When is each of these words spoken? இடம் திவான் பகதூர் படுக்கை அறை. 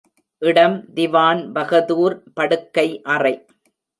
இடம் 0.41 0.77
திவான் 0.93 1.41
பகதூர் 1.53 2.15
படுக்கை 2.33 2.87
அறை. 3.07 3.33